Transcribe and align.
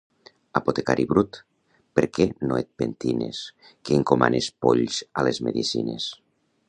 Apotecari 0.59 1.03
brut, 1.11 1.37
per 1.99 2.05
què 2.17 2.27
no 2.51 2.57
et 2.61 2.69
pentines 2.83 3.43
que 3.67 3.99
encomanes 4.01 4.49
polls 4.67 4.99
a 5.23 5.27
les 5.29 5.43
medicines 5.51 6.09